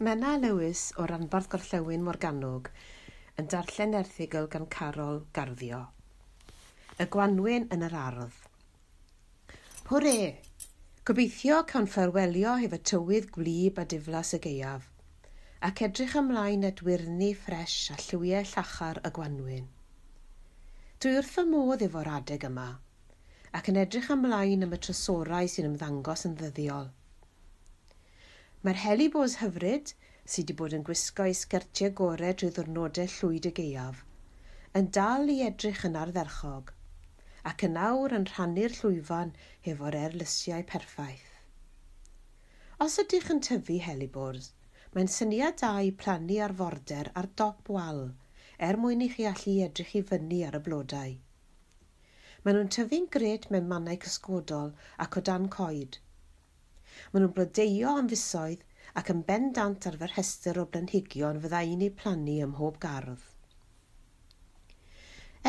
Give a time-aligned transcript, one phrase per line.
[0.00, 2.66] Menna Lewis o Ranbarth Gorllewin Morgannwg
[3.38, 5.78] yn darllen erthigol gan Carol Garddio.
[6.98, 8.40] Y Gwanwyn yn yr Ardd.
[9.92, 10.16] Hwre!
[11.06, 14.90] Gobeithio cawn ffarwelio efo tywydd gwlyb a diflas y geiaf,
[15.70, 19.70] ac edrych ymlaen at wirni ffres a lliwiau llachar y Gwanwyn.
[20.98, 22.66] Dwi wrth fy modd efo'r adeg yma,
[23.54, 26.90] ac yn edrych ymlaen am y trysorau sy'n ymddangos yn ddyddiol–
[28.64, 29.90] Mae'r helibos hyfryd,
[30.24, 33.98] sydd wedi bod yn gwisgo ei sgertiau gorau drwy ddwrnodau llwyd y geiaf,
[34.80, 36.70] yn dal i edrych yn ardderchog,
[37.50, 39.34] ac yn awr yn rhannu'r llwyfan
[39.66, 41.34] hefo'r erlysiau perffaith.
[42.86, 44.48] Os ydych yn tyfu helibors,
[44.94, 48.02] mae'n syniad da i plannu arforder ar dop wal
[48.70, 51.12] er mwyn i chi allu edrych i fyny ar y blodau.
[52.40, 54.72] Maen nhw'n tyfu'n gret mewn mannau cysgodol
[55.06, 56.00] ac o dan coed,
[57.12, 58.64] Maen nhw'n blodeio am fusoedd
[59.00, 63.24] ac yn bendant ar fy rhestr o blanhigion fyddai'n ei plannu ym mhob gardd.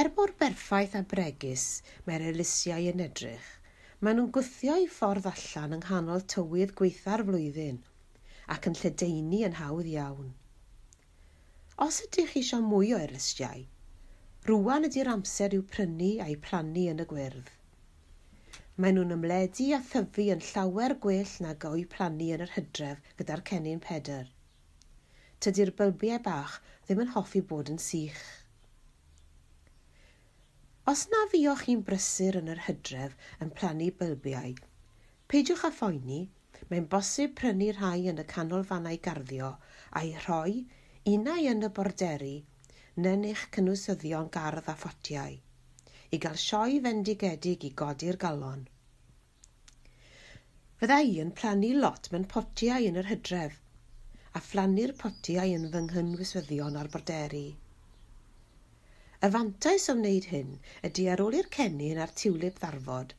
[0.02, 1.66] Er mor berffaith a bregus
[2.07, 3.52] mae'r elusiau yn edrych,
[4.02, 7.77] maen nhw'n gwythio i ffordd allan yng nghanol tywydd gweitha'r flwyddyn
[8.55, 10.33] ac yn lledeini yn hawdd iawn.
[11.85, 13.63] Os ydych chi eisiau mwy o elusiau,
[14.49, 17.53] rwan ydy'r amser i'w prynu a'i plannu yn y gwyrdd.
[18.83, 23.43] Maen nhw'n ymledu a thyfu yn llawer gwell nag o'i plannu yn yr hydref gyda'r
[23.49, 24.25] cennin Pedr.
[25.45, 28.19] Tydy'r bylbiau bach ddim yn hoffi bod yn sych.
[30.91, 34.51] Os na fioch chi'n brysur yn yr hydref yn plannu bylbiau,
[35.31, 36.19] peidiwch â phoeni,
[36.67, 39.53] mae'n bosib prynu rhai yn y canolfannau garddio
[40.01, 40.59] a'i rhoi
[41.15, 42.35] unau yn y borderi
[43.07, 45.44] neu'n eich cynwysyddion gardd a ffotiau
[46.16, 48.61] i gael sioe fendigedig i godi'r galon.
[50.81, 53.57] Fydda i yn plannu lot mewn potiau yn yr hydref
[54.39, 57.45] a phlannu'r potiau yn fy nghynwyswyddion ar borderi.
[59.25, 60.55] Y fantais o wneud hyn
[60.89, 63.16] ydy ar ôl i'r cennin a'r tiwlip ddarfod.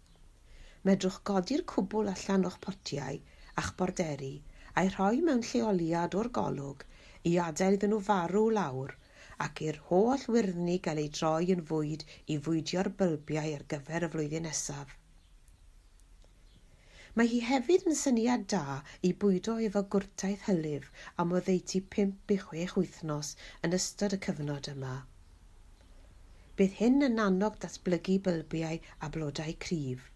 [0.88, 3.20] Medrwch godi'r cwbl allan o'ch potiau
[3.62, 4.34] a'ch borderi
[4.76, 6.86] a'i rhoi mewn lleoliad o'r golwg
[7.32, 8.96] i adael iddyn nhw farw lawr–
[9.44, 14.08] ac i'r holl wyrddni gael ei droi yn fwyd i fwydio'r bylbiau ar gyfer y
[14.14, 14.94] flwyddyn nesaf.
[17.16, 20.88] Mae hi hefyd yn syniad da i bwydo efo gwrtaeth hylif
[21.24, 23.34] am oddeutu 5 i 6 wythnos
[23.68, 24.94] yn ystod y cyfnod yma.
[26.56, 30.08] Bydd hyn yn annog datblygu bylbiau a blodau cryf.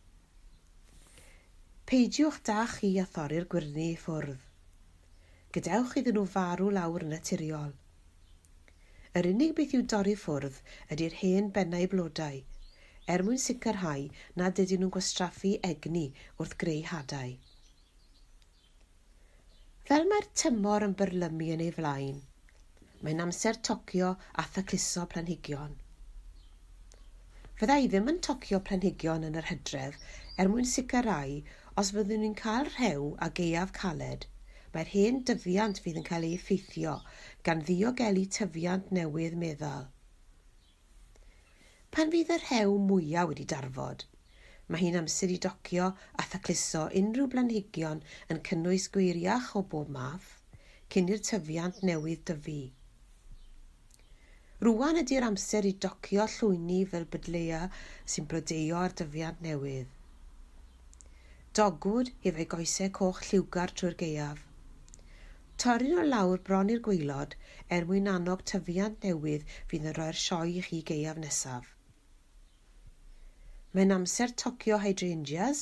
[1.90, 4.48] Peidiwch da chi a thorri'r gwirni i ffwrdd.
[5.56, 7.76] Gadewch iddyn nhw farw lawr yn naturiol–
[9.18, 10.58] Yr unig beth yw dorri ffwrdd
[10.94, 12.36] ydy'r hen bennau blodau,
[13.14, 14.04] er mwyn sicrhau
[14.42, 16.02] nad ydyn nhw'n gwastraffu egni
[16.44, 17.32] wrth greu hadau.
[19.90, 22.22] Fel mae'r tymor yn byrlymu yn ei flaen,
[23.02, 24.12] mae'n amser tocio
[24.42, 25.74] a thacluso planhigion.
[27.58, 29.98] Fydda i ddim yn tocio planhigion yn yr hydref
[30.38, 31.40] er mwyn sicrhau
[31.82, 34.30] os fyddwn ni'n cael rhew a geiaf caled–
[34.74, 36.96] mae'r hen dyfiant fydd yn cael ei effeithio
[37.48, 39.88] gan ddiogelu tyfiant newydd meddal.
[41.94, 44.04] Pan fydd yr hew mwyaf wedi darfod,
[44.70, 45.86] mae hi'n amser i docio
[46.22, 48.02] a thacluso unrhyw blanhigion
[48.34, 50.28] yn cynnwys gweiriach o bob math
[50.94, 52.60] cyn i'r tyfiant newydd dyfu.
[54.66, 57.60] Rwan ydy'r amser i docio llwyni fel bydleia
[58.14, 59.88] sy'n blodeo ar dyfiant newydd.
[61.58, 64.46] Dogwyd efo'i goesau coch lliwgar trwy'r geiaf.
[65.60, 67.34] Torri nhw lawr bron i'r gwaelod
[67.76, 71.66] er mwyn annog tyfiant newydd fydd yn rhoi'r sioe i chi geiaf nesaf.
[73.74, 75.60] Mae'n amser tocio hydrangeas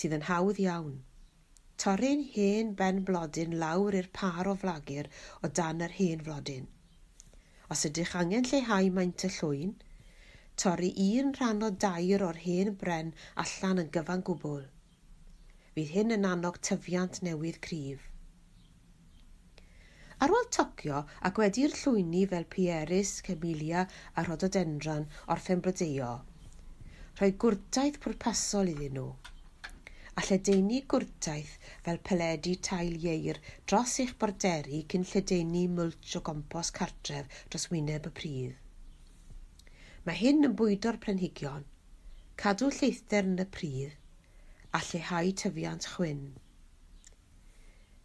[0.00, 0.94] sydd yn hawdd iawn.
[1.84, 5.10] Torri'n hen ben blodyn lawr i'r par o flagur
[5.42, 6.64] o dan yr hen flodyn.
[7.76, 9.76] Os ydych angen lleihau maint y llwyn,
[10.64, 13.12] torri un rhan o dair o'r hen bren
[13.44, 14.66] allan yn gyfan gwbl.
[15.76, 18.10] Fydd hyn yn annog tyfiant newydd cryf.
[20.24, 20.98] Ar ôl tocio
[21.28, 23.80] ac wedi'r llwyni fel pieris, Camelia
[24.16, 25.02] a rhododendron
[25.34, 26.12] orffen blodeuo,
[27.18, 29.10] rhoi gwrtaith pwrpasol iddyn nhw.
[30.16, 31.52] A lledeini gwrtaith
[31.88, 33.40] fel peledu tail ieir
[33.72, 38.54] dros eich borderi cyn lledeini mwlch o gompos cartref dros wyneb y pridd.
[40.06, 41.68] Mae hyn yn bwydo'r planhigion,
[42.44, 44.00] cadw lleithder yn y pridd
[44.78, 46.24] a lleihau tyfiant chwyn.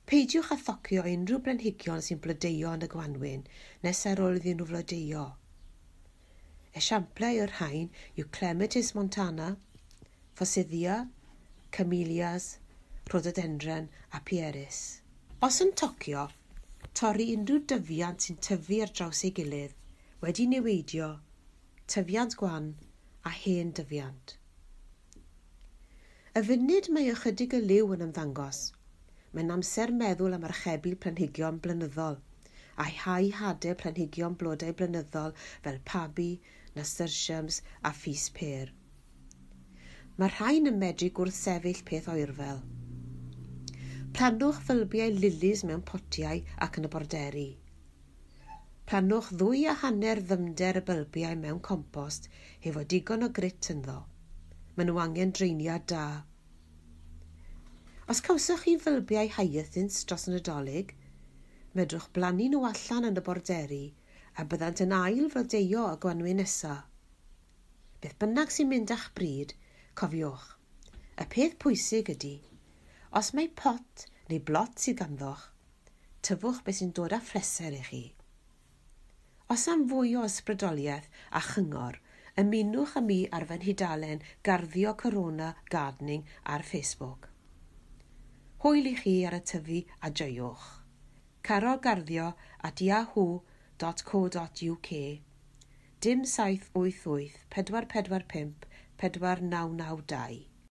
[0.10, 3.42] Peidiwch â thocio unrhyw blanhigion sy'n blodeuo yn y gwanwyn
[3.84, 5.26] nes ar ôl iddyn nhw flodeuo.
[6.80, 9.50] Esiamplau o'r rhain yw Clematis montana,
[10.40, 10.96] Fosiddia,
[11.78, 12.48] Camellias,
[13.12, 14.80] Rhododendron a Pieris.
[15.46, 16.26] Os yn tocio,
[17.02, 19.78] torri unrhyw dyfiant sy'n tyfu ar draws ei gilydd,
[20.26, 21.12] wedi newidio,
[21.86, 22.74] tyfiant gwan
[23.30, 24.36] a hen dyfiant.
[26.34, 28.66] Y funud mae ychydig y liw yn ymddangos–
[29.34, 32.20] mae'n amser meddwl am archebu planhigion blynyddol
[32.80, 35.34] a hau hadau planhigion blodau blynyddol
[35.64, 36.28] fel pabi,
[36.76, 38.70] nasturtiums a ffis per.
[40.20, 42.62] Mae rhain yn medru gwrth sefyll peth oerfel.
[44.20, 47.50] Planwch fylbiau lilys mewn potiau ac yn y borderi.
[48.90, 52.32] Planwch ddwy a hanner ddymder y bylbiau mewn compost
[52.66, 54.00] hefo digon o grit ynddo.
[54.76, 56.06] Maen nhw angen dreiniad da.
[58.10, 60.96] Os cawswch chi fylbiau hyacinths dros y Nadolig,
[61.78, 63.84] medrwch blannu nhw allan yn y borderi
[64.42, 66.88] a byddant yn ail flodeio y gwanwyn nesaf.
[68.02, 69.54] Beth bynnag sy'n mynd â'ch bryd,
[70.02, 70.48] cofiwch.
[71.22, 72.34] Y peth pwysig ydy,
[73.22, 75.46] os mae pot neu blot sydd ganddoch,
[76.26, 78.04] tyfwch beth sy'n dod â phleser i chi.
[79.54, 82.02] Os am fwy o ysbrydoliaeth a chyngor,
[82.42, 87.29] ymunwch â mi ar fy nhudalen Garddio Corona Gardening ar Facebook
[88.64, 90.66] hwyl i chi ar y tyfu a joiwch.
[91.48, 92.28] Carol garddio
[92.70, 94.90] at yahoo.co.uk
[96.02, 98.54] dim 788 445
[99.00, 100.49] 4992